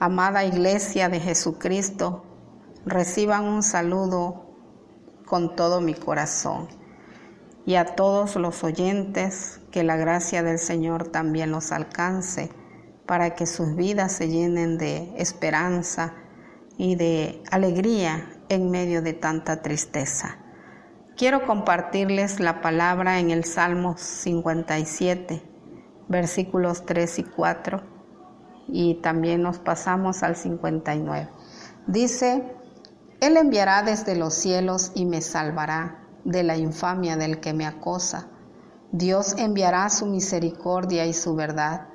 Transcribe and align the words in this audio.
Amada 0.00 0.44
Iglesia 0.44 1.08
de 1.08 1.20
Jesucristo, 1.20 2.24
reciban 2.84 3.44
un 3.44 3.62
saludo 3.62 4.44
con 5.24 5.54
todo 5.54 5.80
mi 5.80 5.94
corazón. 5.94 6.68
Y 7.64 7.76
a 7.76 7.94
todos 7.94 8.34
los 8.34 8.64
oyentes, 8.64 9.60
que 9.70 9.84
la 9.84 9.96
gracia 9.96 10.42
del 10.42 10.58
Señor 10.58 11.08
también 11.08 11.52
los 11.52 11.70
alcance 11.70 12.50
para 13.06 13.36
que 13.36 13.46
sus 13.46 13.76
vidas 13.76 14.12
se 14.12 14.28
llenen 14.28 14.78
de 14.78 15.12
esperanza 15.16 16.14
y 16.76 16.96
de 16.96 17.42
alegría 17.52 18.28
en 18.48 18.72
medio 18.72 19.00
de 19.00 19.12
tanta 19.12 19.62
tristeza. 19.62 20.38
Quiero 21.16 21.46
compartirles 21.46 22.40
la 22.40 22.60
palabra 22.60 23.20
en 23.20 23.30
el 23.30 23.44
Salmo 23.44 23.96
57, 23.96 25.40
versículos 26.08 26.84
3 26.84 27.20
y 27.20 27.22
4, 27.22 27.93
y 28.68 28.96
también 28.96 29.42
nos 29.42 29.58
pasamos 29.58 30.22
al 30.22 30.36
59. 30.36 31.28
Dice, 31.86 32.56
Él 33.20 33.36
enviará 33.36 33.82
desde 33.82 34.16
los 34.16 34.34
cielos 34.34 34.92
y 34.94 35.04
me 35.04 35.20
salvará 35.20 36.06
de 36.24 36.42
la 36.42 36.56
infamia 36.56 37.16
del 37.16 37.40
que 37.40 37.52
me 37.52 37.66
acosa. 37.66 38.28
Dios 38.92 39.34
enviará 39.38 39.88
su 39.90 40.06
misericordia 40.06 41.04
y 41.06 41.12
su 41.12 41.34
verdad 41.34 41.88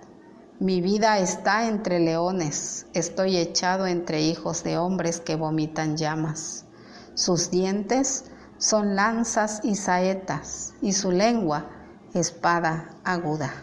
mi 0.61 0.81
vida 0.81 1.19
está 1.19 1.69
entre 1.69 2.01
leones, 2.01 2.85
estoy 2.93 3.37
echado 3.37 3.87
entre 3.87 4.23
hijos 4.23 4.61
de 4.61 4.77
hombres 4.77 5.21
que 5.21 5.37
vomitan 5.37 5.95
llamas. 5.95 6.65
Sus 7.13 7.49
dientes 7.49 8.25
son 8.57 8.93
lanzas 8.93 9.61
y 9.63 9.75
saetas, 9.75 10.73
y 10.81 10.91
su 10.91 11.11
lengua 11.11 11.69
espada 12.13 12.89
aguda. 13.05 13.53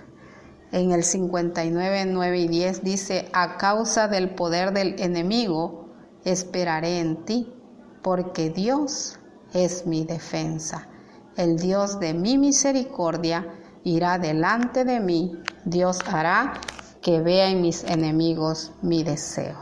En 0.73 0.91
el 0.91 1.05
59, 1.05 2.07
9 2.07 2.39
y 2.39 2.49
10 2.49 2.83
dice, 2.83 3.29
a 3.33 3.57
causa 3.57 4.09
del 4.09 4.31
poder 4.31 4.73
del 4.73 5.01
enemigo, 5.01 5.91
esperaré 6.25 6.99
en 6.99 7.25
ti, 7.25 7.55
porque 8.03 8.51
Dios 8.51 9.19
es 9.53 9.87
mi 9.87 10.05
defensa. 10.05 10.89
El 11.37 11.59
Dios 11.59 12.01
de 12.01 12.15
mi 12.15 12.37
misericordia 12.39 13.47
irá 13.85 14.19
delante 14.19 14.85
de 14.85 15.01
mí. 15.01 15.41
Dios 15.65 16.01
hará 16.07 16.55
que 17.01 17.21
vea 17.21 17.49
en 17.49 17.61
mis 17.63 17.85
enemigos 17.85 18.73
mi 18.83 19.05
deseo. 19.05 19.57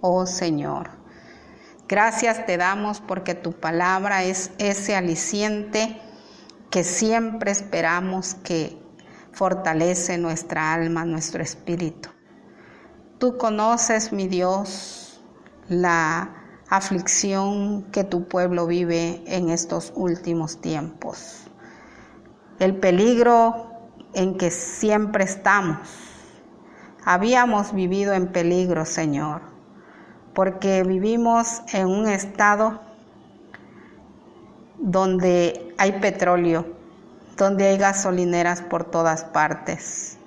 Oh 0.00 0.26
Señor, 0.26 0.90
gracias 1.86 2.46
te 2.46 2.56
damos 2.56 3.00
porque 3.00 3.34
tu 3.34 3.52
palabra 3.52 4.24
es 4.24 4.52
ese 4.58 4.96
aliciente 4.96 6.00
que 6.70 6.84
siempre 6.84 7.50
esperamos 7.50 8.34
que 8.34 8.78
fortalece 9.38 10.18
nuestra 10.18 10.74
alma, 10.74 11.04
nuestro 11.04 11.44
espíritu. 11.44 12.08
Tú 13.18 13.38
conoces, 13.38 14.12
mi 14.12 14.26
Dios, 14.26 15.22
la 15.68 16.34
aflicción 16.68 17.84
que 17.92 18.02
tu 18.02 18.26
pueblo 18.26 18.66
vive 18.66 19.22
en 19.26 19.50
estos 19.50 19.92
últimos 19.94 20.60
tiempos, 20.60 21.44
el 22.58 22.74
peligro 22.80 23.70
en 24.12 24.36
que 24.36 24.50
siempre 24.50 25.22
estamos. 25.22 25.88
Habíamos 27.04 27.72
vivido 27.72 28.14
en 28.14 28.32
peligro, 28.32 28.84
Señor, 28.84 29.42
porque 30.34 30.82
vivimos 30.82 31.62
en 31.72 31.86
un 31.86 32.08
estado 32.08 32.80
donde 34.78 35.74
hay 35.78 35.92
petróleo, 36.00 36.77
donde 37.38 37.68
hay 37.68 37.78
gasolineras 37.78 38.60
por 38.60 38.84
todas 38.84 39.24
partes, 39.24 40.18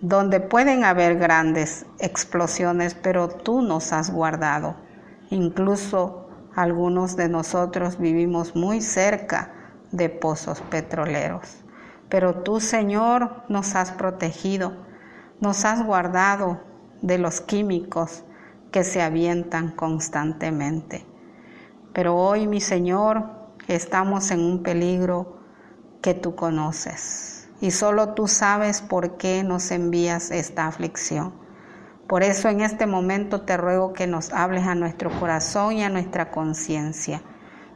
donde 0.00 0.40
pueden 0.40 0.84
haber 0.84 1.18
grandes 1.18 1.86
explosiones, 2.00 2.94
pero 2.94 3.28
tú 3.28 3.62
nos 3.62 3.92
has 3.92 4.10
guardado. 4.10 4.74
Incluso 5.30 6.28
algunos 6.56 7.16
de 7.16 7.28
nosotros 7.28 7.98
vivimos 7.98 8.56
muy 8.56 8.80
cerca 8.80 9.52
de 9.92 10.08
pozos 10.08 10.60
petroleros, 10.62 11.62
pero 12.08 12.42
tú, 12.42 12.58
Señor, 12.58 13.44
nos 13.48 13.76
has 13.76 13.92
protegido 13.92 14.88
nos 15.40 15.64
has 15.64 15.84
guardado 15.84 16.60
de 17.00 17.18
los 17.18 17.40
químicos 17.40 18.24
que 18.72 18.82
se 18.82 19.00
avientan 19.00 19.70
constantemente. 19.70 21.06
Pero 21.92 22.16
hoy, 22.16 22.48
mi 22.48 22.60
Señor, 22.60 23.24
estamos 23.68 24.30
en 24.32 24.40
un 24.40 24.62
peligro 24.62 25.37
que 26.00 26.14
tú 26.14 26.34
conoces 26.34 27.48
y 27.60 27.70
solo 27.70 28.14
tú 28.14 28.28
sabes 28.28 28.82
por 28.82 29.16
qué 29.16 29.42
nos 29.42 29.70
envías 29.70 30.30
esta 30.30 30.66
aflicción. 30.66 31.32
Por 32.06 32.22
eso 32.22 32.48
en 32.48 32.60
este 32.60 32.86
momento 32.86 33.42
te 33.42 33.56
ruego 33.56 33.92
que 33.92 34.06
nos 34.06 34.32
hables 34.32 34.66
a 34.66 34.74
nuestro 34.74 35.10
corazón 35.18 35.74
y 35.74 35.82
a 35.82 35.90
nuestra 35.90 36.30
conciencia. 36.30 37.22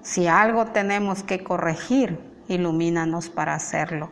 Si 0.00 0.26
algo 0.26 0.66
tenemos 0.66 1.22
que 1.22 1.44
corregir, 1.44 2.18
ilumínanos 2.48 3.28
para 3.28 3.54
hacerlo. 3.54 4.10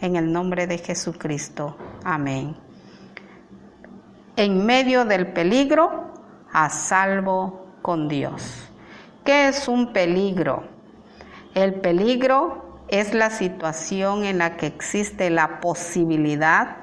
En 0.00 0.16
el 0.16 0.32
nombre 0.32 0.66
de 0.66 0.78
Jesucristo. 0.78 1.76
Amén 2.04 2.56
en 4.36 4.64
medio 4.64 5.04
del 5.04 5.28
peligro, 5.28 6.14
a 6.52 6.70
salvo 6.70 7.66
con 7.82 8.08
Dios. 8.08 8.68
¿Qué 9.24 9.48
es 9.48 9.68
un 9.68 9.92
peligro? 9.92 10.64
El 11.54 11.74
peligro 11.74 12.71
es 12.92 13.14
la 13.14 13.30
situación 13.30 14.22
en 14.24 14.36
la 14.36 14.58
que 14.58 14.66
existe 14.66 15.30
la 15.30 15.60
posibilidad, 15.60 16.76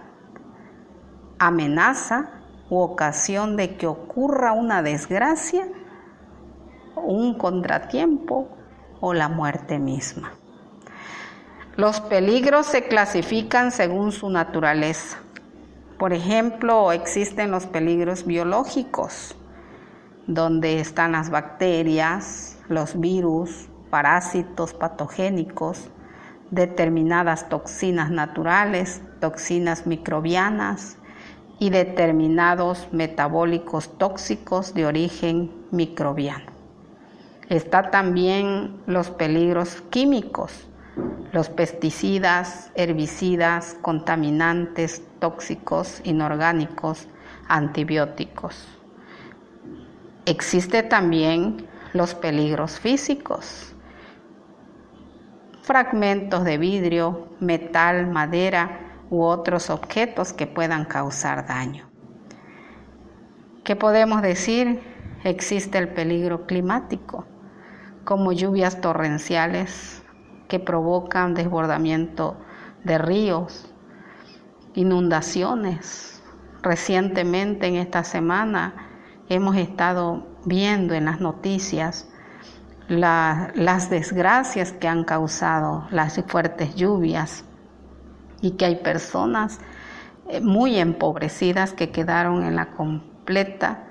amenaza 1.37 2.31
u 2.71 2.79
ocasión 2.79 3.55
de 3.55 3.77
que 3.77 3.85
ocurra 3.85 4.51
una 4.51 4.81
desgracia, 4.81 5.67
un 6.95 7.37
contratiempo 7.37 8.49
o 8.99 9.13
la 9.13 9.29
muerte 9.29 9.77
misma. 9.77 10.31
Los 11.75 12.01
peligros 12.01 12.65
se 12.65 12.87
clasifican 12.87 13.71
según 13.71 14.11
su 14.11 14.31
naturaleza. 14.31 15.19
Por 15.99 16.11
ejemplo, 16.13 16.91
existen 16.91 17.51
los 17.51 17.67
peligros 17.67 18.25
biológicos, 18.25 19.35
donde 20.25 20.79
están 20.79 21.11
las 21.11 21.29
bacterias, 21.29 22.57
los 22.67 22.99
virus, 22.99 23.69
parásitos 23.91 24.73
patogénicos, 24.73 25.91
determinadas 26.51 27.49
toxinas 27.49 28.09
naturales, 28.09 29.01
toxinas 29.19 29.85
microbianas 29.85 30.97
y 31.59 31.69
determinados 31.69 32.87
metabólicos 32.91 33.97
tóxicos 33.97 34.73
de 34.73 34.85
origen 34.85 35.51
microbiano. 35.71 36.51
Está 37.49 37.91
también 37.91 38.81
los 38.85 39.09
peligros 39.09 39.81
químicos, 39.89 40.67
los 41.31 41.49
pesticidas, 41.49 42.71
herbicidas, 42.75 43.75
contaminantes 43.81 45.03
tóxicos, 45.19 46.01
inorgánicos, 46.03 47.07
antibióticos. 47.47 48.67
Existe 50.25 50.83
también 50.83 51.67
los 51.93 52.13
peligros 52.13 52.79
físicos, 52.79 53.73
fragmentos 55.61 56.43
de 56.43 56.57
vidrio, 56.57 57.29
metal, 57.39 58.07
madera 58.07 59.05
u 59.09 59.23
otros 59.23 59.69
objetos 59.69 60.33
que 60.33 60.47
puedan 60.47 60.85
causar 60.85 61.47
daño. 61.47 61.89
¿Qué 63.63 63.75
podemos 63.75 64.21
decir? 64.21 64.81
Existe 65.23 65.77
el 65.77 65.89
peligro 65.89 66.45
climático, 66.45 67.25
como 68.05 68.31
lluvias 68.31 68.81
torrenciales, 68.81 70.03
que 70.47 70.59
provocan 70.59 71.35
desbordamiento 71.35 72.37
de 72.83 72.97
ríos, 72.97 73.73
inundaciones. 74.73 76.23
Recientemente 76.61 77.67
en 77.67 77.75
esta 77.75 78.03
semana 78.03 78.73
hemos 79.29 79.55
estado 79.55 80.25
viendo 80.45 80.93
en 80.95 81.05
las 81.05 81.21
noticias 81.21 82.08
las 82.89 83.89
desgracias 83.89 84.71
que 84.73 84.87
han 84.87 85.03
causado 85.03 85.87
las 85.91 86.21
fuertes 86.27 86.75
lluvias 86.75 87.45
y 88.41 88.51
que 88.51 88.65
hay 88.65 88.75
personas 88.77 89.59
eh, 90.27 90.41
muy 90.41 90.77
empobrecidas 90.77 91.73
que 91.73 91.91
quedaron 91.91 92.43
en 92.43 92.55
la 92.55 92.71
completa 92.71 93.85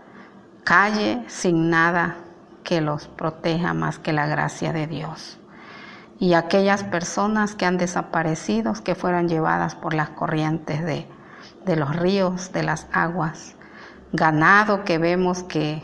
calle 0.65 1.25
sin 1.29 1.71
nada 1.71 2.17
que 2.63 2.81
los 2.81 3.09
proteja 3.09 3.73
más 3.73 3.99
que 3.99 4.13
la 4.13 4.27
gracia 4.27 4.73
de 4.73 4.87
Dios. 4.87 5.39
Y 6.19 6.35
aquellas 6.35 6.85
personas 6.85 7.55
que 7.55 7.65
han 7.65 7.79
desaparecido, 7.79 8.75
que 8.85 8.95
fueron 8.95 9.29
llevadas 9.29 9.75
por 9.75 9.95
las 9.95 10.11
corrientes 10.11 10.85
de, 10.85 11.77
los 11.77 11.97
ríos, 11.97 12.53
de 12.53 12.65
las 12.65 12.87
aguas, 12.93 13.55
ganado 14.13 14.85
que 14.85 14.99
vemos 14.99 15.43
que, 15.45 15.83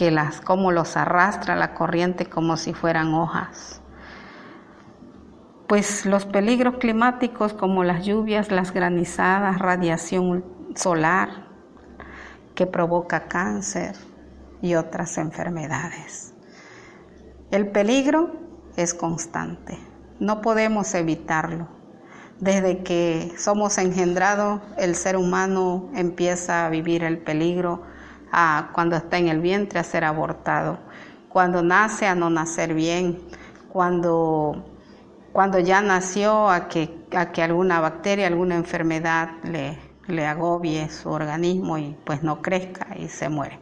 que, 0.00 0.10
las, 0.10 0.40
como 0.40 0.72
los 0.72 0.96
arrastra 0.96 1.56
la 1.56 1.74
corriente 1.74 2.24
como 2.24 2.56
si 2.56 2.72
fueran 2.72 3.12
hojas. 3.12 3.82
Pues 5.68 6.06
los 6.06 6.24
peligros 6.24 6.78
climáticos 6.78 7.52
como 7.52 7.84
las 7.84 8.06
lluvias, 8.06 8.50
las 8.50 8.72
granizadas, 8.72 9.58
radiación 9.58 10.42
solar, 10.74 11.48
que 12.54 12.66
provoca 12.66 13.28
cáncer 13.28 13.94
y 14.62 14.74
otras 14.74 15.18
enfermedades. 15.18 16.32
El 17.50 17.68
peligro 17.70 18.32
es 18.76 18.94
constante, 18.94 19.78
no 20.18 20.40
podemos 20.40 20.94
evitarlo. 20.94 21.68
Desde 22.38 22.82
que 22.82 23.34
somos 23.36 23.76
engendrados, 23.76 24.62
el 24.78 24.94
ser 24.94 25.18
humano 25.18 25.90
empieza 25.94 26.64
a 26.64 26.70
vivir 26.70 27.04
el 27.04 27.18
peligro 27.18 27.89
a 28.32 28.70
cuando 28.72 28.96
está 28.96 29.18
en 29.18 29.28
el 29.28 29.40
vientre 29.40 29.78
a 29.78 29.84
ser 29.84 30.04
abortado, 30.04 30.78
cuando 31.28 31.62
nace 31.62 32.06
a 32.06 32.14
no 32.14 32.30
nacer 32.30 32.74
bien, 32.74 33.18
cuando, 33.68 34.64
cuando 35.32 35.58
ya 35.58 35.80
nació 35.80 36.48
a 36.48 36.68
que, 36.68 37.04
a 37.14 37.32
que 37.32 37.42
alguna 37.42 37.80
bacteria, 37.80 38.26
alguna 38.26 38.56
enfermedad 38.56 39.30
le, 39.44 39.78
le 40.08 40.26
agobie 40.26 40.88
su 40.88 41.08
organismo 41.10 41.78
y 41.78 41.96
pues 42.04 42.22
no 42.22 42.42
crezca 42.42 42.96
y 42.98 43.08
se 43.08 43.28
muere. 43.28 43.58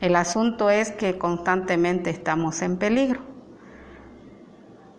El 0.00 0.16
asunto 0.16 0.70
es 0.70 0.90
que 0.90 1.18
constantemente 1.18 2.10
estamos 2.10 2.62
en 2.62 2.76
peligro. 2.76 3.20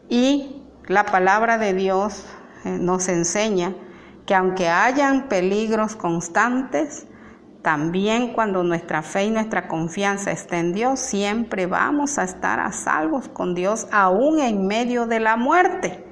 Y 0.09 0.63
la 0.87 1.05
palabra 1.05 1.57
de 1.57 1.73
Dios 1.73 2.25
eh, 2.63 2.69
nos 2.79 3.07
enseña 3.07 3.75
que 4.25 4.35
aunque 4.35 4.69
hayan 4.69 5.27
peligros 5.27 5.95
constantes, 5.95 7.07
también 7.65 8.31
cuando 8.33 8.63
nuestra 8.63 9.01
fe 9.01 9.23
y 9.23 9.31
nuestra 9.31 9.67
confianza 9.67 10.31
está 10.31 10.59
en 10.59 10.71
Dios, 10.71 10.99
siempre 10.99 11.65
vamos 11.65 12.19
a 12.19 12.23
estar 12.23 12.59
a 12.59 12.71
salvos 12.71 13.27
con 13.27 13.55
Dios, 13.55 13.87
aún 13.91 14.39
en 14.39 14.67
medio 14.67 15.07
de 15.07 15.19
la 15.19 15.35
muerte. 15.35 16.05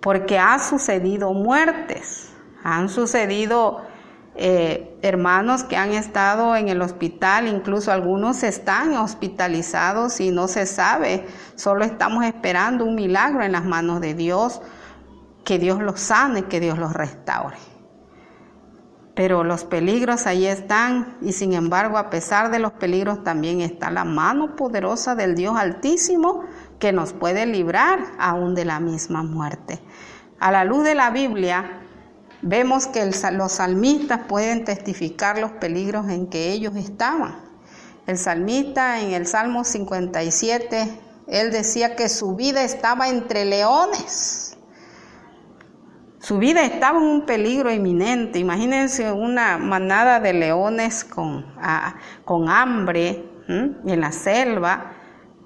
Porque 0.00 0.38
ha 0.38 0.60
sucedido 0.60 1.32
muertes, 1.32 2.32
han 2.62 2.88
sucedido 2.88 3.82
eh, 4.36 4.96
hermanos 5.02 5.64
que 5.64 5.76
han 5.76 5.94
estado 5.94 6.54
en 6.54 6.68
el 6.68 6.80
hospital, 6.80 7.48
incluso 7.48 7.90
algunos 7.90 8.44
están 8.44 8.94
hospitalizados 8.94 10.20
y 10.20 10.30
no 10.30 10.46
se 10.46 10.66
sabe, 10.66 11.26
solo 11.56 11.84
estamos 11.84 12.24
esperando 12.24 12.84
un 12.84 12.94
milagro 12.94 13.42
en 13.42 13.50
las 13.50 13.64
manos 13.64 14.00
de 14.00 14.14
Dios, 14.14 14.62
que 15.44 15.58
Dios 15.58 15.82
los 15.82 15.98
sane, 15.98 16.44
que 16.44 16.60
Dios 16.60 16.78
los 16.78 16.92
restaure. 16.92 17.71
Pero 19.14 19.44
los 19.44 19.64
peligros 19.64 20.26
ahí 20.26 20.46
están 20.46 21.18
y 21.20 21.32
sin 21.32 21.52
embargo 21.52 21.98
a 21.98 22.08
pesar 22.08 22.50
de 22.50 22.58
los 22.58 22.72
peligros 22.72 23.22
también 23.22 23.60
está 23.60 23.90
la 23.90 24.04
mano 24.04 24.56
poderosa 24.56 25.14
del 25.14 25.34
Dios 25.34 25.56
Altísimo 25.56 26.44
que 26.78 26.92
nos 26.92 27.12
puede 27.12 27.44
librar 27.46 28.00
aún 28.18 28.54
de 28.54 28.64
la 28.64 28.80
misma 28.80 29.22
muerte. 29.22 29.80
A 30.40 30.50
la 30.50 30.64
luz 30.64 30.84
de 30.84 30.94
la 30.94 31.10
Biblia, 31.10 31.82
Vemos 32.44 32.88
que 32.88 33.08
los 33.34 33.52
salmistas 33.52 34.22
pueden 34.26 34.64
testificar 34.64 35.38
los 35.38 35.52
peligros 35.52 36.08
en 36.08 36.26
que 36.26 36.50
ellos 36.50 36.74
estaban. 36.74 37.36
El 38.08 38.18
salmista 38.18 39.00
en 39.00 39.12
el 39.12 39.28
Salmo 39.28 39.62
57, 39.62 40.98
él 41.28 41.52
decía 41.52 41.94
que 41.94 42.08
su 42.08 42.34
vida 42.34 42.64
estaba 42.64 43.08
entre 43.08 43.44
leones. 43.44 44.51
Su 46.22 46.38
vida 46.38 46.64
estaba 46.64 46.98
en 46.98 47.04
un 47.04 47.26
peligro 47.26 47.70
inminente. 47.70 48.38
Imagínense 48.38 49.10
una 49.10 49.58
manada 49.58 50.20
de 50.20 50.32
leones 50.32 51.04
con, 51.04 51.44
con 52.24 52.48
hambre 52.48 53.28
en 53.48 54.00
la 54.00 54.12
selva 54.12 54.92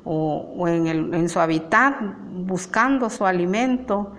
o, 0.05 0.69
en, 0.69 0.87
en 0.87 1.29
su 1.29 1.41
hábitat 1.41 1.97
buscando 2.31 3.11
su 3.11 3.25
alimento 3.25 4.13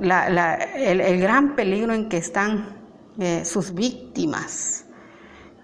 el, 0.00 1.20
gran 1.20 1.54
peligro 1.54 1.92
en 1.92 2.08
que 2.08 2.16
están 2.16 2.76
eh, 3.18 3.44
sus 3.44 3.72
víctimas. 3.72 4.86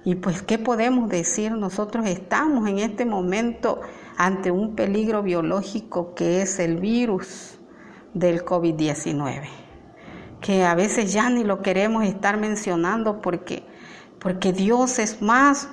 Y 0.05 0.15
pues, 0.15 0.43
¿qué 0.43 0.59
podemos 0.59 1.09
decir? 1.09 1.53
Nosotros 1.53 2.07
estamos 2.07 2.69
en 2.69 2.79
este 2.79 3.05
momento 3.05 3.81
ante 4.17 4.53
un 4.53 4.75
peligro 4.75 5.23
biológico 5.23 6.15
que 6.15 6.43
es 6.43 6.61
el 6.61 6.77
virus 6.77 7.59
del 8.15 8.45
COVID-19, 8.45 9.49
que 10.41 10.65
a 10.65 10.75
veces 10.75 11.13
ya 11.13 11.29
ni 11.31 11.45
lo 11.45 11.63
queremos 11.63 12.05
estar 12.05 12.37
mencionando 12.37 13.21
porque, 13.21 13.65
porque 14.19 14.53
Dios 14.53 14.99
es 14.99 15.21
más 15.21 15.69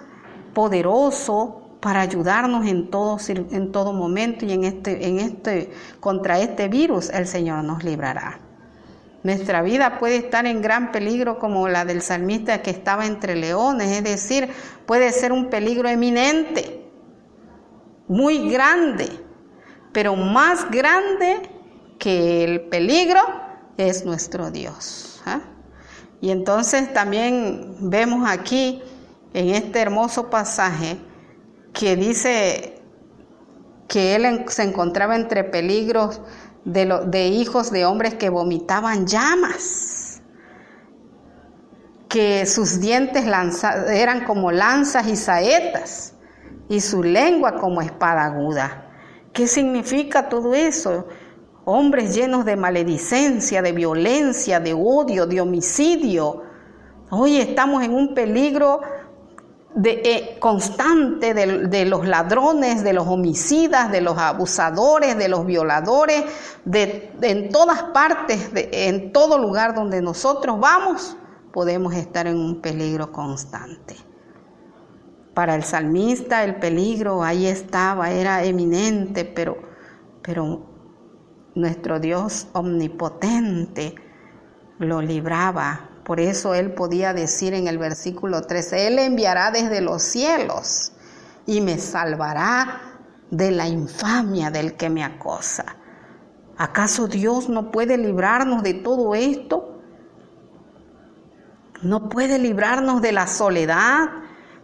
poderoso 0.53 1.61
para 1.81 2.01
ayudarnos 2.01 2.65
en 2.65 2.89
todo, 2.89 3.17
en 3.29 3.71
todo 3.71 3.93
momento 3.93 4.45
y 4.45 4.53
en 4.53 4.63
este, 4.63 5.07
en 5.07 5.19
este, 5.19 5.71
contra 5.99 6.39
este 6.39 6.67
virus 6.67 7.09
el 7.11 7.27
Señor 7.27 7.63
nos 7.63 7.83
librará. 7.83 8.39
Nuestra 9.21 9.61
vida 9.61 9.99
puede 9.99 10.17
estar 10.17 10.45
en 10.45 10.61
gran 10.61 10.91
peligro 10.91 11.39
como 11.39 11.67
la 11.67 11.83
del 11.85 12.01
salmista 12.01 12.61
que 12.61 12.69
estaba 12.71 13.05
entre 13.05 13.35
leones, 13.35 13.91
es 13.91 14.03
decir, 14.03 14.49
puede 14.85 15.11
ser 15.11 15.31
un 15.31 15.49
peligro 15.49 15.89
eminente, 15.89 16.85
muy 18.07 18.49
grande, 18.49 19.09
pero 19.91 20.15
más 20.15 20.69
grande 20.69 21.41
que 21.97 22.43
el 22.43 22.61
peligro 22.61 23.44
es 23.77 24.05
nuestro 24.05 24.51
Dios. 24.51 25.21
¿ah? 25.25 25.41
Y 26.21 26.31
entonces 26.31 26.93
también 26.93 27.75
vemos 27.79 28.29
aquí 28.29 28.81
en 29.33 29.49
este 29.49 29.79
hermoso 29.81 30.29
pasaje 30.29 30.97
que 31.73 31.95
dice 31.95 32.81
que 33.87 34.15
él 34.15 34.45
se 34.47 34.63
encontraba 34.63 35.15
entre 35.15 35.43
peligros 35.43 36.21
de, 36.63 37.27
hijos 37.27 37.71
de 37.71 37.85
hombres 37.85 38.15
que 38.15 38.29
vomitaban 38.29 39.05
llamas, 39.05 40.21
que 42.09 42.45
sus 42.45 42.79
dientes 42.79 43.25
eran 43.89 44.23
como 44.23 44.51
lanzas 44.51 45.07
y 45.07 45.15
saetas 45.15 46.13
y 46.69 46.81
su 46.81 47.03
lengua 47.03 47.57
como 47.59 47.81
espada 47.81 48.25
aguda. 48.25 48.89
¿Qué 49.33 49.47
significa 49.47 50.29
todo 50.29 50.53
eso? 50.53 51.07
Hombres 51.67 52.13
llenos 52.13 52.45
de 52.45 52.55
maledicencia, 52.55 53.63
de 53.63 53.71
violencia, 53.71 54.59
de 54.59 54.75
odio, 54.75 55.25
de 55.25 55.41
homicidio. 55.41 56.43
Hoy 57.09 57.37
estamos 57.37 57.83
en 57.83 57.91
un 57.91 58.13
peligro 58.13 58.81
de, 59.73 60.01
eh, 60.05 60.37
constante 60.39 61.33
de, 61.33 61.85
los 61.85 62.07
ladrones, 62.07 62.83
de 62.83 62.93
los 62.93 63.07
homicidas, 63.07 63.91
de 63.91 64.01
los 64.01 64.15
abusadores, 64.15 65.17
de 65.17 65.27
los 65.27 65.47
violadores, 65.47 66.25
en 66.71 67.49
todas 67.49 67.81
partes, 67.85 68.51
en 68.53 69.11
todo 69.11 69.39
lugar 69.39 69.73
donde 69.73 70.03
nosotros 70.03 70.59
vamos, 70.59 71.17
podemos 71.51 71.95
estar 71.95 72.27
en 72.27 72.37
un 72.37 72.61
peligro 72.61 73.11
constante. 73.11 73.95
Para 75.33 75.55
el 75.55 75.63
salmista 75.63 76.43
el 76.43 76.57
peligro 76.57 77.23
ahí 77.23 77.47
estaba, 77.47 78.11
era 78.11 78.43
eminente, 78.43 79.25
pero, 79.25 79.57
pero 80.21 80.74
nuestro 81.55 81.99
Dios 81.99 82.47
omnipotente 82.53 83.95
lo 84.79 85.01
libraba 85.01 85.89
por 86.05 86.19
eso 86.19 86.53
él 86.53 86.71
podía 86.71 87.13
decir 87.13 87.55
en 87.55 87.67
el 87.67 87.79
versículo 87.79 88.43
13, 88.43 88.87
Él 88.87 88.99
enviará 88.99 89.49
desde 89.49 89.81
los 89.81 90.03
cielos 90.03 90.91
y 91.47 91.61
me 91.61 91.79
salvará 91.79 92.99
de 93.31 93.49
la 93.49 93.67
infamia 93.67 94.51
del 94.51 94.75
que 94.75 94.91
me 94.91 95.03
acosa. 95.03 95.65
¿Acaso 96.57 97.07
Dios 97.07 97.49
no 97.49 97.71
puede 97.71 97.97
librarnos 97.97 98.61
de 98.61 98.75
todo 98.75 99.15
esto? 99.15 99.81
¿No 101.81 102.07
puede 102.07 102.37
librarnos 102.37 103.01
de 103.01 103.11
la 103.11 103.25
soledad, 103.25 104.07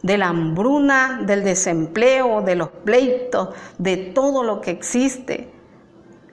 de 0.04 0.20
la 0.20 0.28
hambruna, 0.28 1.24
del 1.26 1.44
desempleo, 1.44 2.44
de 2.44 2.56
los 2.56 2.70
pleitos, 2.70 3.50
de 3.80 3.98
todo 3.98 4.44
lo 4.44 4.62
que 4.62 4.70
existe 4.70 5.52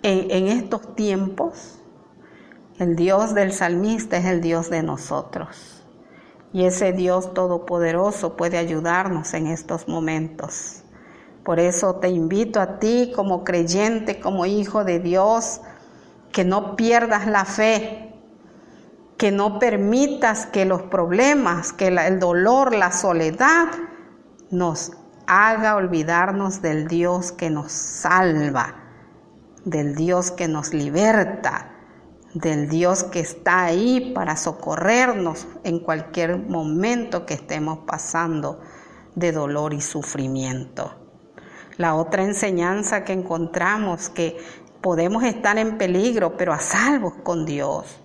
en, 0.03 0.49
estos 0.49 0.95
tiempos? 0.95 1.79
El 2.79 2.97
Dios 2.97 3.35
del 3.35 3.53
salmista 3.53 4.17
es 4.19 4.25
el 4.27 4.41
Dios 4.41 4.71
de 4.71 4.83
nosotros. 4.83 5.85
Y 6.53 6.65
ese 6.65 6.93
Dios 6.93 7.35
todopoderoso 7.35 8.37
puede 8.37 8.57
ayudarnos 8.59 9.35
en 9.35 9.49
estos 9.49 9.89
momentos. 9.89 10.83
Por 11.45 11.61
eso 11.61 11.97
te 11.97 12.09
invito 12.09 12.61
a 12.61 12.79
ti 12.79 13.13
como 13.15 13.45
creyente, 13.45 14.21
como 14.21 14.47
hijo 14.47 14.85
de 14.85 15.01
Dios, 15.01 15.61
que 16.33 16.45
no 16.45 16.77
pierdas 16.77 17.27
la 17.27 17.45
fe, 17.45 18.15
que 19.17 19.33
no 19.33 19.59
permitas 19.59 20.47
que 20.47 20.65
los 20.65 20.83
problemas, 20.83 21.73
que 21.73 21.89
el 21.89 22.21
dolor, 22.21 22.75
la 22.75 22.93
soledad 22.93 23.67
nos 24.51 24.93
haga 25.27 25.77
olvidarnos 25.77 26.63
del 26.63 26.89
Dios 26.89 27.33
que 27.33 27.51
nos 27.51 27.73
salva, 27.73 28.88
del 29.65 29.95
Dios 29.95 30.31
que 30.31 30.49
nos 30.49 30.73
liberta, 30.73 31.73
del 32.35 32.69
Dios 32.69 33.05
que 33.05 33.21
está 33.21 33.65
ahí 33.65 34.13
para 34.15 34.37
socorrernos 34.37 35.47
en 35.65 35.81
cualquier 35.81 36.39
momento 36.39 37.27
que 37.27 37.35
estemos 37.35 37.81
pasando 37.87 38.61
de 39.15 39.33
dolor 39.33 39.75
y 39.75 39.81
sufrimiento. 39.81 40.95
La 41.77 41.95
otra 41.95 42.23
enseñanza 42.25 43.05
que 43.05 43.13
encontramos 43.13 44.09
que 44.09 44.37
podemos 44.81 45.25
estar 45.25 45.59
en 45.59 45.79
peligro, 45.79 46.37
pero 46.37 46.53
a 46.53 46.61
salvo 46.61 47.23
con 47.23 47.45
Dios. 47.45 48.01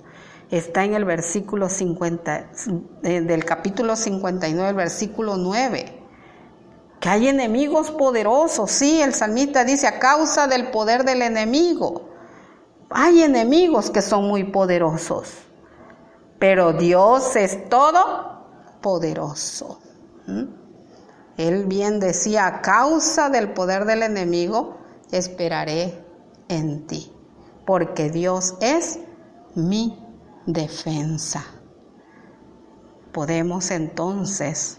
está 0.52 0.84
en 0.84 0.94
el 0.94 1.04
versículo 1.04 1.68
50, 1.68 2.52
eh, 3.04 3.22
del 3.22 3.44
capítulo 3.44 3.96
59, 3.96 4.70
el 4.70 4.76
versículo 4.76 5.36
9. 5.38 6.03
Que 7.04 7.10
hay 7.10 7.28
enemigos 7.28 7.92
poderosos, 7.92 8.72
sí, 8.72 9.02
el 9.02 9.14
salmista 9.14 9.66
dice 9.66 9.88
a 9.88 10.00
causa 10.00 10.48
del 10.48 10.72
poder 10.72 11.04
del 11.04 11.22
enemigo. 11.22 12.08
Hay 12.90 13.24
enemigos 13.24 13.92
que 13.92 14.02
son 14.02 14.26
muy 14.30 14.46
poderosos, 14.46 15.34
pero 16.40 16.72
Dios 16.72 17.36
es 17.36 17.68
todo 17.68 18.78
poderoso. 18.80 19.82
Él 21.36 21.66
bien 21.66 22.00
decía, 22.00 22.48
a 22.48 22.62
causa 22.62 23.30
del 23.30 23.52
poder 23.52 23.84
del 23.84 24.04
enemigo, 24.04 24.78
esperaré 25.12 26.06
en 26.48 26.88
ti, 26.88 27.12
porque 27.66 28.12
Dios 28.12 28.54
es 28.62 29.02
mi 29.56 30.02
defensa. 30.46 31.44
Podemos 33.12 33.72
entonces 33.72 34.78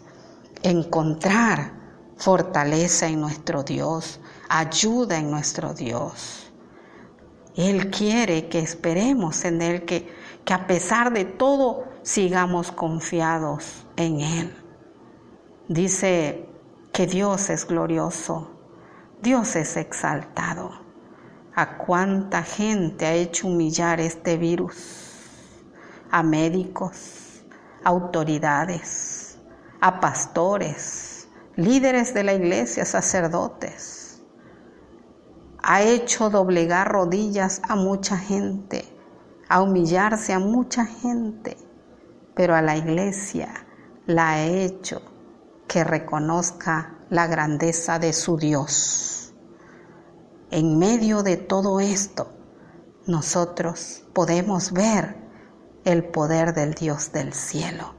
encontrar 0.62 1.83
fortaleza 2.16 3.06
en 3.06 3.20
nuestro 3.20 3.62
Dios, 3.62 4.20
ayuda 4.48 5.18
en 5.18 5.30
nuestro 5.30 5.74
Dios. 5.74 6.52
Él 7.56 7.90
quiere 7.90 8.48
que 8.48 8.58
esperemos 8.58 9.44
en 9.44 9.62
Él, 9.62 9.84
que, 9.84 10.12
que 10.44 10.54
a 10.54 10.66
pesar 10.66 11.12
de 11.12 11.24
todo 11.24 11.84
sigamos 12.02 12.72
confiados 12.72 13.86
en 13.96 14.20
Él. 14.20 14.56
Dice 15.68 16.48
que 16.92 17.06
Dios 17.06 17.50
es 17.50 17.66
glorioso, 17.66 18.50
Dios 19.22 19.56
es 19.56 19.76
exaltado. 19.76 20.82
¿A 21.56 21.78
cuánta 21.78 22.42
gente 22.42 23.06
ha 23.06 23.14
hecho 23.14 23.46
humillar 23.46 24.00
este 24.00 24.36
virus? 24.36 25.04
a 26.14 26.22
médicos, 26.22 27.42
autoridades, 27.82 29.36
a 29.80 29.98
pastores, 29.98 31.13
líderes 31.56 32.14
de 32.14 32.24
la 32.24 32.34
iglesia, 32.34 32.84
sacerdotes. 32.84 34.22
Ha 35.62 35.82
hecho 35.82 36.30
doblegar 36.30 36.90
rodillas 36.90 37.62
a 37.68 37.76
mucha 37.76 38.18
gente, 38.18 38.84
a 39.48 39.62
humillarse 39.62 40.32
a 40.32 40.38
mucha 40.38 40.84
gente, 40.84 41.56
pero 42.34 42.54
a 42.54 42.62
la 42.62 42.76
iglesia 42.76 43.66
la 44.06 44.32
ha 44.32 44.44
hecho 44.44 45.00
que 45.66 45.84
reconozca 45.84 46.98
la 47.08 47.26
grandeza 47.26 47.98
de 47.98 48.12
su 48.12 48.36
Dios. 48.36 49.32
En 50.50 50.78
medio 50.78 51.22
de 51.22 51.36
todo 51.36 51.80
esto, 51.80 52.32
nosotros 53.06 54.04
podemos 54.12 54.72
ver 54.72 55.16
el 55.84 56.04
poder 56.04 56.54
del 56.54 56.74
Dios 56.74 57.12
del 57.12 57.32
cielo, 57.32 57.94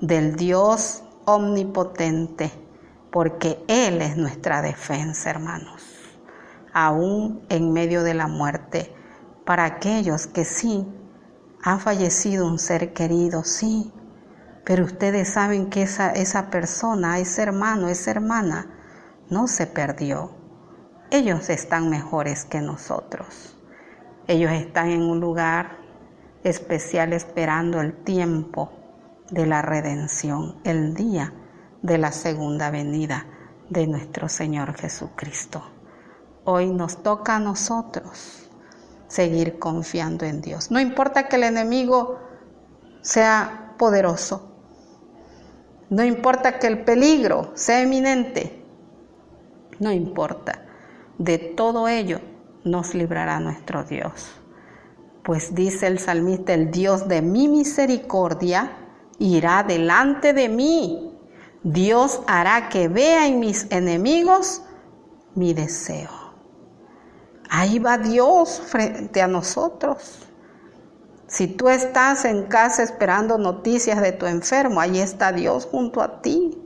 del 0.00 0.36
Dios 0.36 1.02
omnipotente, 1.24 2.63
porque 3.14 3.64
Él 3.68 4.02
es 4.02 4.16
nuestra 4.16 4.60
defensa, 4.60 5.30
hermanos, 5.30 5.84
aún 6.72 7.46
en 7.48 7.72
medio 7.72 8.02
de 8.02 8.12
la 8.12 8.26
muerte, 8.26 8.92
para 9.46 9.64
aquellos 9.66 10.26
que 10.26 10.44
sí, 10.44 10.84
ha 11.62 11.78
fallecido 11.78 12.44
un 12.44 12.58
ser 12.58 12.92
querido, 12.92 13.44
sí, 13.44 13.92
pero 14.64 14.84
ustedes 14.84 15.28
saben 15.28 15.70
que 15.70 15.82
esa, 15.82 16.10
esa 16.10 16.50
persona, 16.50 17.20
ese 17.20 17.42
hermano, 17.42 17.88
esa 17.88 18.10
hermana, 18.10 18.66
no 19.30 19.46
se 19.46 19.68
perdió. 19.68 20.32
Ellos 21.12 21.50
están 21.50 21.90
mejores 21.90 22.44
que 22.44 22.60
nosotros. 22.60 23.56
Ellos 24.26 24.50
están 24.50 24.88
en 24.88 25.02
un 25.02 25.20
lugar 25.20 25.78
especial 26.42 27.12
esperando 27.12 27.80
el 27.80 27.94
tiempo 27.94 28.72
de 29.30 29.46
la 29.46 29.62
redención, 29.62 30.56
el 30.64 30.94
día 30.94 31.32
de 31.84 31.98
la 31.98 32.12
segunda 32.12 32.70
venida 32.70 33.26
de 33.68 33.86
nuestro 33.86 34.30
Señor 34.30 34.72
Jesucristo. 34.72 35.62
Hoy 36.44 36.70
nos 36.70 37.02
toca 37.02 37.36
a 37.36 37.38
nosotros 37.38 38.48
seguir 39.06 39.58
confiando 39.58 40.24
en 40.24 40.40
Dios. 40.40 40.70
No 40.70 40.80
importa 40.80 41.28
que 41.28 41.36
el 41.36 41.42
enemigo 41.42 42.20
sea 43.02 43.74
poderoso, 43.76 44.50
no 45.90 46.02
importa 46.02 46.58
que 46.58 46.68
el 46.68 46.84
peligro 46.84 47.52
sea 47.52 47.82
eminente, 47.82 48.64
no 49.78 49.92
importa. 49.92 50.64
De 51.18 51.36
todo 51.36 51.86
ello 51.86 52.18
nos 52.64 52.94
librará 52.94 53.40
nuestro 53.40 53.84
Dios. 53.84 54.32
Pues 55.22 55.54
dice 55.54 55.86
el 55.86 55.98
salmista, 55.98 56.54
el 56.54 56.70
Dios 56.70 57.08
de 57.08 57.20
mi 57.20 57.46
misericordia 57.46 58.72
irá 59.18 59.62
delante 59.62 60.32
de 60.32 60.48
mí. 60.48 61.13
Dios 61.64 62.20
hará 62.26 62.68
que 62.68 62.88
vea 62.88 63.26
en 63.26 63.40
mis 63.40 63.66
enemigos 63.70 64.60
mi 65.34 65.54
deseo. 65.54 66.10
Ahí 67.48 67.78
va 67.78 67.96
Dios 67.96 68.60
frente 68.66 69.22
a 69.22 69.28
nosotros. 69.28 70.28
Si 71.26 71.46
tú 71.46 71.70
estás 71.70 72.26
en 72.26 72.44
casa 72.44 72.82
esperando 72.82 73.38
noticias 73.38 74.02
de 74.02 74.12
tu 74.12 74.26
enfermo, 74.26 74.78
ahí 74.78 75.00
está 75.00 75.32
Dios 75.32 75.64
junto 75.64 76.02
a 76.02 76.20
ti. 76.20 76.60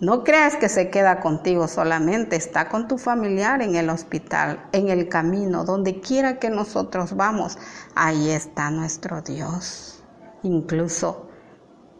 No 0.00 0.24
creas 0.24 0.56
que 0.56 0.70
se 0.70 0.88
queda 0.88 1.20
contigo 1.20 1.68
solamente, 1.68 2.36
está 2.36 2.70
con 2.70 2.88
tu 2.88 2.96
familiar 2.96 3.60
en 3.60 3.74
el 3.76 3.90
hospital, 3.90 4.66
en 4.72 4.88
el 4.88 5.10
camino, 5.10 5.64
donde 5.64 6.00
quiera 6.00 6.38
que 6.38 6.48
nosotros 6.48 7.16
vamos, 7.16 7.58
ahí 7.94 8.30
está 8.30 8.70
nuestro 8.70 9.20
Dios. 9.20 10.02
Incluso 10.42 11.28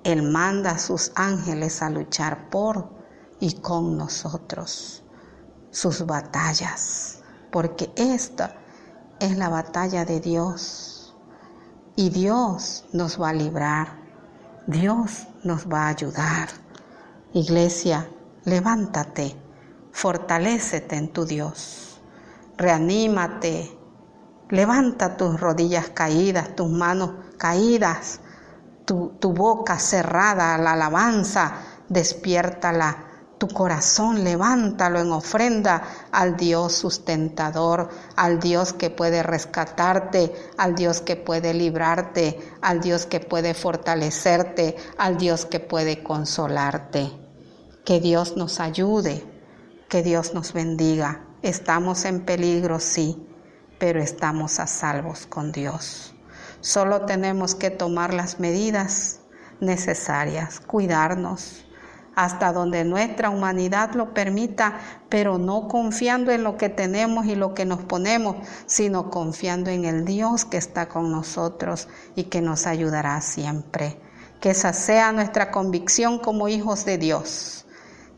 Él 0.05 0.23
manda 0.23 0.73
a 0.73 0.79
sus 0.79 1.13
ángeles 1.15 1.83
a 1.83 1.89
luchar 1.91 2.51
por 2.51 2.91
y 3.41 3.55
con 3.55 3.97
nosotros 3.97 5.03
sus 5.71 6.07
batallas, 6.07 7.23
porque 7.51 7.93
esta 7.97 8.55
es 9.19 9.37
la 9.37 9.49
batalla 9.49 10.05
de 10.05 10.21
Dios 10.21 11.17
y 11.97 12.11
Dios 12.11 12.85
nos 12.93 13.21
va 13.21 13.31
a 13.31 13.33
librar, 13.33 13.99
Dios 14.67 15.27
nos 15.43 15.67
va 15.67 15.87
a 15.87 15.89
ayudar. 15.89 16.49
Iglesia, 17.33 18.09
levántate, 18.45 19.37
fortalécete 19.91 20.97
en 20.97 21.13
tu 21.13 21.25
Dios, 21.25 22.01
reanímate, 22.57 23.77
levanta 24.51 25.17
tus 25.17 25.41
rodillas 25.41 25.89
caídas, 25.89 26.55
tus 26.55 26.71
manos 26.71 27.11
caídas, 27.39 28.21
tu, 28.85 29.33
boca 29.33 29.79
cerrada 29.79 30.55
a 30.55 30.59
la 30.59 30.73
alabanza, 30.73 31.53
despiértala 31.89 33.11
tu 33.39 33.49
corazón, 33.49 34.23
levántalo 34.23 35.01
en 35.01 35.11
ofrenda 35.11 35.83
al 36.13 36.37
Dios 36.37 36.73
sustentador, 36.75 37.89
al 38.17 38.39
Dios 38.39 38.73
que 38.73 38.91
puede 38.91 39.23
rescatarte, 39.23 40.33
al 40.57 40.75
Dios 40.75 41.01
que 41.01 41.17
puede 41.17 41.53
librarte, 41.53 42.39
al 42.63 42.81
Dios 42.81 43.07
que 43.07 43.21
puede 43.21 43.55
fortalecerte, 43.55 44.77
al 44.99 45.17
Dios 45.17 45.47
que 45.47 45.61
puede 45.61 46.03
consolarte. 46.03 47.11
Que 47.85 48.01
Dios 48.01 48.37
nos 48.37 48.61
ayude, 48.61 49.25
que 49.89 50.03
Dios 50.03 50.33
nos 50.33 50.53
bendiga. 50.53 51.27
Estamos 51.43 52.05
en 52.05 52.25
peligro, 52.25 52.81
sí, 52.81 53.27
pero 53.79 54.01
estamos 54.01 54.59
a 54.61 54.67
salvos 54.67 55.27
con 55.27 55.53
Dios. 55.53 56.14
Solo 56.65 57.03
tenemos 57.03 57.55
que 57.55 57.69
tomar 57.69 58.15
las 58.15 58.41
medidas 58.41 59.21
necesarias, 59.61 60.61
cuidarnos 60.61 61.67
hasta 62.17 62.55
donde 62.55 62.85
nuestra 62.87 63.29
humanidad 63.29 63.93
lo 63.93 64.15
permita, 64.15 64.79
pero 65.11 65.37
no 65.37 65.69
confiando 65.69 66.33
en 66.33 66.43
lo 66.43 66.57
que 66.57 66.71
tenemos 66.71 67.27
y 67.27 67.35
lo 67.35 67.53
que 67.53 67.67
nos 67.67 67.83
ponemos, 67.83 68.37
sino 68.65 69.11
confiando 69.11 69.69
en 69.69 69.85
el 69.85 70.07
Dios 70.07 70.47
que 70.47 70.57
está 70.57 70.89
con 70.89 71.13
nosotros 71.13 71.87
y 72.15 72.25
que 72.25 72.41
nos 72.41 72.67
ayudará 72.67 73.21
siempre. 73.21 74.01
Que 74.41 74.51
esa 74.53 74.73
sea 74.73 75.13
nuestra 75.13 75.51
convicción 75.51 76.19
como 76.19 76.49
hijos 76.49 76.87
de 76.87 76.97
Dios 76.97 77.67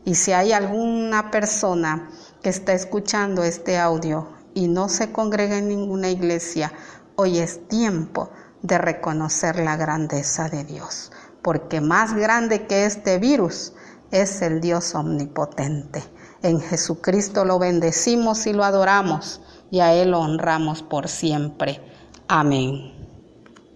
y 0.05 0.15
si 0.15 0.31
hay 0.31 0.53
alguna 0.53 1.31
persona 1.31 2.09
que 2.41 2.47
está 2.47 2.71
escuchando 2.71 3.43
este 3.43 3.77
audio 3.77 4.29
y 4.53 4.69
no 4.69 4.87
se 4.87 5.11
congrega 5.11 5.57
en 5.57 5.67
ninguna 5.67 6.09
iglesia, 6.09 6.71
hoy 7.17 7.39
es 7.39 7.67
tiempo 7.67 8.29
de 8.61 8.77
reconocer 8.77 9.57
la 9.57 9.75
grandeza 9.75 10.49
de 10.49 10.63
Dios, 10.63 11.11
porque 11.41 11.81
más 11.81 12.13
grande 12.13 12.67
que 12.67 12.85
este 12.85 13.17
virus 13.17 13.73
es 14.11 14.41
el 14.43 14.61
Dios 14.61 14.93
omnipotente. 14.93 16.03
En 16.43 16.61
Jesucristo 16.61 17.43
lo 17.43 17.57
bendecimos 17.57 18.45
y 18.45 18.53
lo 18.53 18.63
adoramos 18.63 19.41
y 19.71 19.79
a 19.79 19.93
Él 19.93 20.11
lo 20.11 20.19
honramos 20.19 20.83
por 20.83 21.07
siempre. 21.07 21.81
Amén. 22.27 22.96